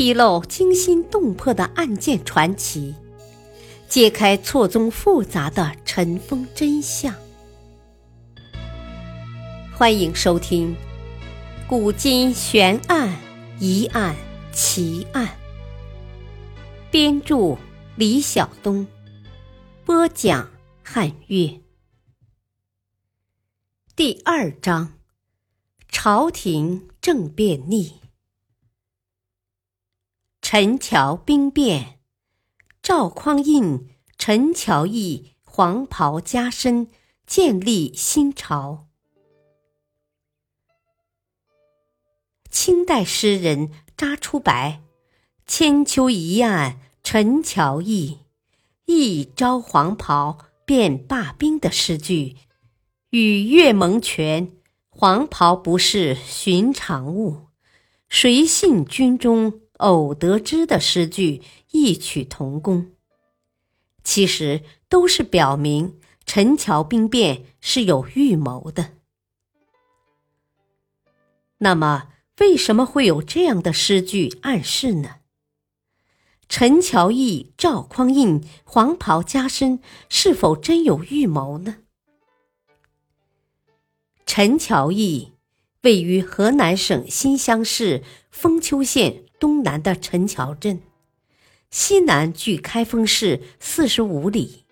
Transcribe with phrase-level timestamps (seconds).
[0.00, 2.94] 披露惊心动魄的案件传奇，
[3.86, 7.14] 揭开错综复杂的尘封真相。
[9.74, 10.74] 欢迎收听
[11.68, 13.14] 《古今悬案、
[13.58, 14.16] 疑案、
[14.54, 15.26] 奇案》，
[16.90, 17.58] 编著
[17.94, 18.86] 李晓东，
[19.84, 20.48] 播讲
[20.82, 21.60] 汉月。
[23.94, 24.94] 第二章：
[25.90, 28.00] 朝廷政变逆。
[30.52, 32.00] 陈桥兵变，
[32.82, 33.86] 赵匡胤、
[34.18, 36.88] 陈桥驿黄袍加身，
[37.24, 38.88] 建立新朝。
[42.50, 44.82] 清代诗人查出白
[45.46, 48.18] 《千秋一案陈桥驿，
[48.86, 52.36] 一朝黄袍变罢兵》的诗句，
[53.10, 54.50] 与岳蒙泉
[54.90, 57.46] “黄袍不是寻常物，
[58.08, 59.60] 谁信军中”。
[59.80, 62.92] 偶得知的诗句异曲同工，
[64.04, 68.92] 其实都是表明陈桥兵变是有预谋的。
[71.58, 75.16] 那么，为什么会有这样的诗句暗示呢？
[76.48, 81.78] 陈桥驿、赵匡胤黄袍加身，是否真有预谋呢？
[84.26, 85.32] 陈桥驿
[85.82, 89.24] 位于河南省新乡市封丘县。
[89.40, 90.82] 东南的陈桥镇，
[91.70, 94.66] 西南距开封市四十五里，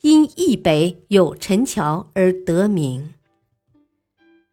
[0.00, 3.12] 因驿北有陈桥而得名。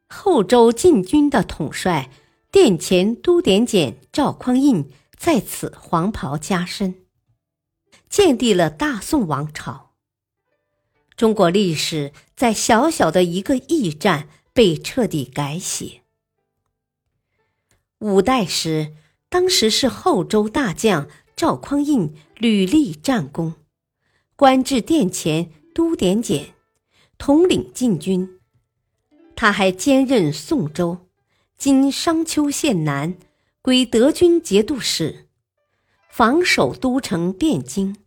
[0.08, 2.12] 后周禁军的统帅
[2.52, 7.06] 殿前都点检赵匡胤在此黄袍加身，
[8.10, 9.94] 建立了大宋王朝。
[11.16, 16.02] 中国历史在小小的一个驿站被彻底改写。
[18.00, 18.94] 五代时。
[19.36, 23.56] 当时是后周大将赵匡胤屡立战功，
[24.38, 26.54] 官至殿前都点检，
[27.18, 28.40] 统领禁军。
[29.36, 31.10] 他还兼任宋州
[31.60, 33.18] （今商丘县南）
[33.62, 35.28] 归德军节度使，
[36.10, 37.98] 防守都城汴京。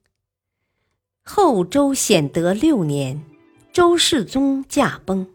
[1.23, 3.23] 后周显德六年，
[3.71, 5.35] 周世宗驾崩，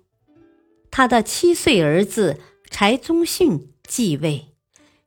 [0.89, 2.39] 他的七岁儿子
[2.71, 4.52] 柴宗训继位。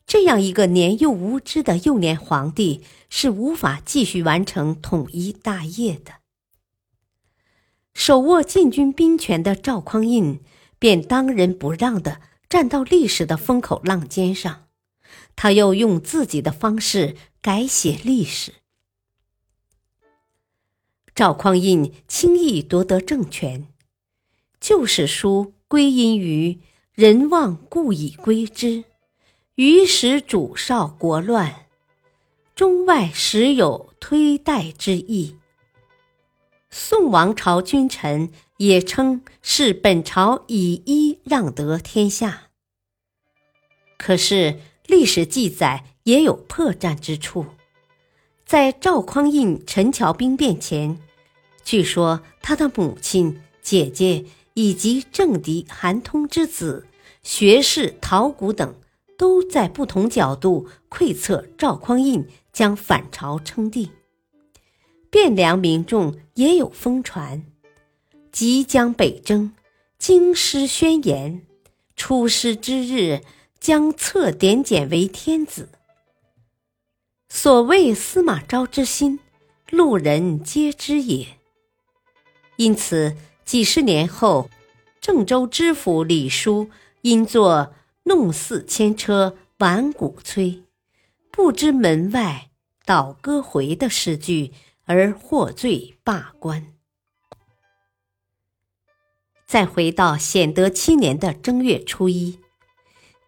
[0.07, 6.21] 这样一个年幼无知的幼年皇帝是无法继续完成统一大业的。
[7.93, 10.41] 手握禁军兵权的赵匡胤
[10.79, 14.69] 便当仁不让的站到历史的风口浪尖上，
[15.35, 18.53] 他又用自己的方式改写历史。
[21.15, 23.67] 赵匡胤轻易夺得政权，
[24.61, 26.61] 旧史书归因于
[26.95, 28.85] “人望故以归之”。
[29.57, 31.65] 于时主少国乱，
[32.55, 35.39] 中外时有推代之意。
[36.69, 42.49] 宋王朝君臣也称是本朝以一让得天下。
[43.97, 47.47] 可是历史记载也有破绽之处，
[48.45, 51.01] 在赵匡胤陈桥兵变前，
[51.65, 56.87] 据说他的母亲、姐姐以及政敌韩通之子、
[57.23, 58.75] 学士陶谷等。
[59.19, 63.91] 都在不同角度窥测赵匡胤将反朝称帝，
[65.11, 67.45] 汴梁民众也有疯传，
[68.31, 69.53] 即将北征，
[69.99, 71.47] 京师宣言，
[71.97, 73.23] 出师之日
[73.59, 75.71] 将册点检为天子。
[77.29, 79.19] 所谓司马昭之心，
[79.71, 81.27] 路人皆知也。
[82.57, 84.51] 因此，几十年后，
[85.01, 86.69] 郑州知府李叔
[87.01, 87.73] 因作。
[88.09, 90.63] 弄四千车，挽鼓催，
[91.33, 92.51] 不知门外
[92.85, 94.53] 倒戈回的诗句，
[94.85, 96.69] 而获罪罢官。
[99.45, 102.39] 再回到显德七年的正月初一，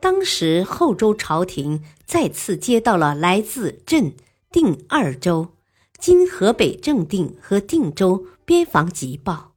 [0.01, 4.15] 当时后周朝廷再次接到了来自镇
[4.53, 5.57] 定二州
[5.99, 9.55] （今河北正定和定州）边防急报，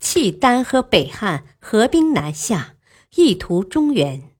[0.00, 2.74] 契丹和北汉合兵南下，
[3.14, 4.31] 意图中原。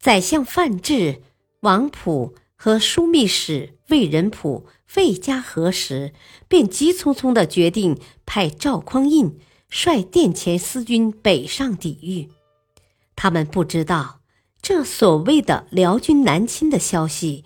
[0.00, 1.20] 宰相范质、
[1.60, 4.64] 王溥和枢密使魏仁溥
[4.96, 6.14] 未加核实，
[6.48, 9.38] 便急匆匆的决定派赵匡胤
[9.68, 12.30] 率殿前司军北上抵御。
[13.14, 14.20] 他们不知道，
[14.62, 17.44] 这所谓的辽军南侵的消息，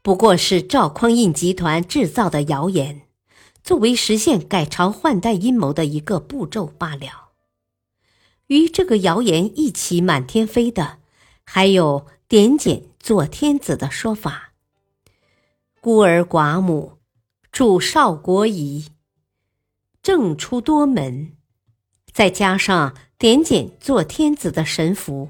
[0.00, 3.02] 不过是赵匡胤集团制造的谣言，
[3.62, 7.32] 作为实现改朝换代阴谋的一个步骤罢了。
[8.46, 11.01] 与这个谣言一起满天飞的。
[11.54, 14.54] 还有点检做天子的说法，
[15.82, 16.96] 孤儿寡母，
[17.50, 18.86] 主少国疑，
[20.02, 21.36] 政出多门，
[22.10, 25.28] 再加上点检做天子的神符，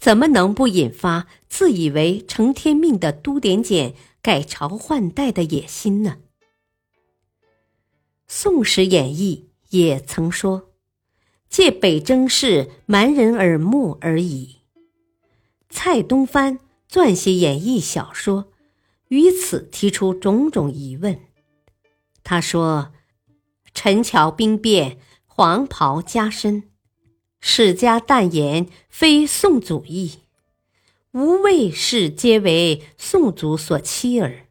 [0.00, 6.16] 怎么能不引发自以为成天命的都点检改朝换代的野心呢？
[8.26, 10.70] 《宋史演义》也曾说
[11.50, 14.60] ：“借北征事瞒人耳目而已。”
[15.76, 18.52] 蔡东藩撰写演义小说，
[19.08, 21.20] 于此提出种种疑问。
[22.22, 22.92] 他说
[23.74, 26.70] ：“陈桥兵变，黄袍加身，
[27.40, 30.20] 史家淡言非宋祖意，
[31.10, 34.46] 吾谓是皆为宋祖所欺耳。”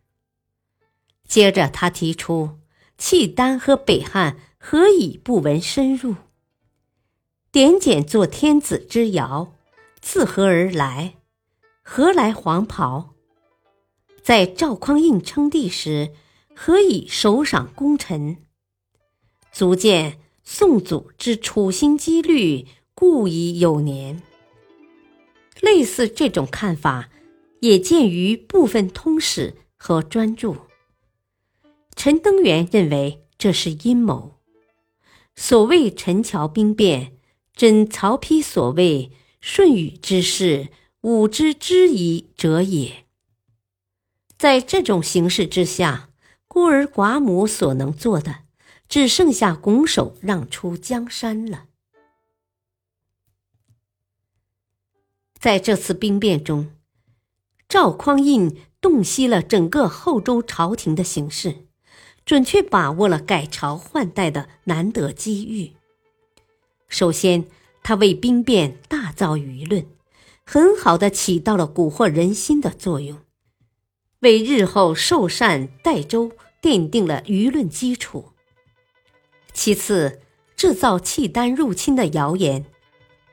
[1.25, 2.59] 接着，他提出
[2.97, 4.37] 契丹和北汉。
[4.65, 6.15] 何以不闻深入？
[7.51, 9.52] 点检做天子之谣，
[10.03, 11.15] 自何而来？
[11.81, 13.15] 何来黄袍？
[14.21, 16.13] 在赵匡胤称帝时，
[16.53, 18.43] 何以首赏功臣？
[19.53, 24.21] 足见宋祖之处心积虑，故已有年。
[25.61, 27.09] 类似这种看法，
[27.61, 30.67] 也见于部分通史和专著。
[31.95, 34.33] 陈登元认为这是阴谋。
[35.33, 37.13] 所谓陈桥兵变，
[37.55, 39.09] 真曹丕所谓
[39.45, 40.69] “舜禹之事，
[41.01, 43.03] 吾之知矣”者也。
[44.37, 46.09] 在这种形势之下，
[46.47, 48.43] 孤儿寡母所能做的，
[48.87, 51.65] 只剩下拱手让出江山了。
[55.37, 56.71] 在这次兵变中，
[57.67, 61.67] 赵匡胤洞悉了整个后周朝廷的形势。
[62.23, 65.73] 准确把握了改朝换代的难得机遇。
[66.87, 67.45] 首先，
[67.83, 69.85] 他为兵变大造舆论，
[70.43, 73.19] 很好的起到了蛊惑人心的作用，
[74.21, 76.31] 为日后受禅代周
[76.61, 78.31] 奠定了舆论基础。
[79.53, 80.21] 其次，
[80.55, 82.65] 制造契丹入侵的谣言，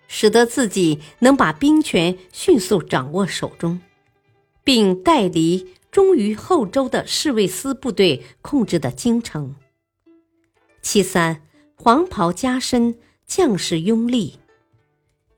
[0.09, 3.81] 使得自己能把兵权迅速掌握手中，
[4.65, 5.75] 并带离。
[5.91, 9.57] 忠于后周的侍卫司部队控制的京城。
[10.81, 14.39] 其三，黄袍加身，将士拥立。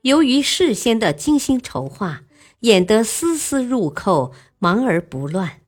[0.03, 2.23] 由于事先的精心筹划，
[2.59, 5.61] 演得丝丝入扣，忙而不乱。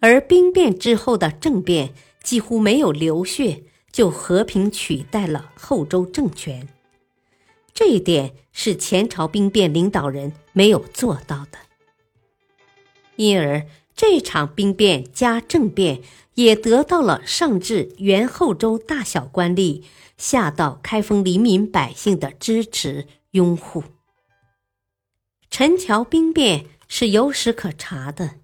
[0.00, 6.68] 而兵变之后的政变几乎没有流血，就和平取代了后周政权。
[7.72, 11.58] 这一点是前朝兵变领导人没有做到的，
[13.16, 13.66] 因而。
[13.96, 16.02] 这场兵变加政变，
[16.34, 19.82] 也得到了上至原后周大小官吏，
[20.16, 23.84] 下到开封黎民百姓的支持拥护。
[25.48, 28.40] 陈桥兵变是有史可查的，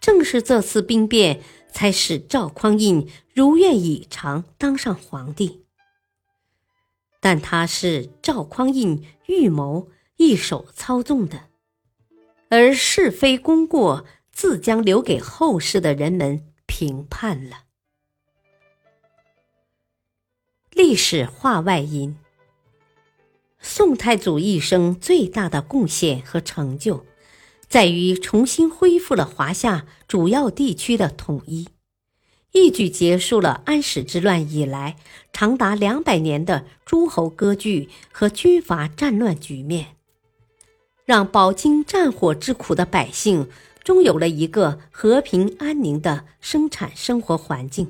[0.00, 5.66] 正是这次兵变才使赵匡胤如愿以偿当上皇帝。
[7.20, 11.50] 但他是赵匡胤预谋一手操纵的，
[12.48, 14.06] 而是非功过。
[14.36, 17.64] 自将留给后世的人们评判了。
[20.72, 22.18] 历史话外音：
[23.68, 27.04] 宋太祖一生最大的贡献和成就，
[27.68, 31.66] 在于重新恢复了华夏主要地区的统一，
[32.52, 34.96] 一举结束了安史之乱以来
[35.32, 39.96] 长达两百年的诸侯割据和军阀战乱局面，
[41.04, 43.48] 让饱经战火之苦的百姓。
[43.82, 47.88] 终有了一个和平安宁的生产生活环境，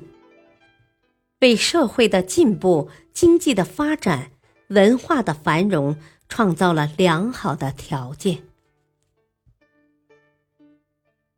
[1.39, 4.29] 为社会的进步、经济的发展、
[4.67, 5.95] 文化的繁荣
[6.27, 8.43] 创造了良好的条件。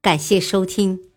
[0.01, 1.11] 感谢收听，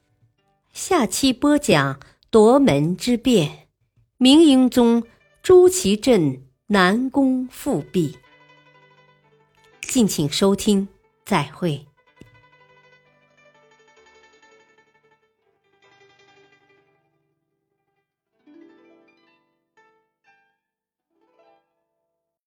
[0.73, 2.01] 下期播讲
[2.31, 3.69] 夺门之变，
[4.17, 5.05] 明英宗
[5.43, 8.19] 朱祁镇南宫复辟。
[9.81, 10.89] 敬请收听，
[11.25, 11.87] 再会。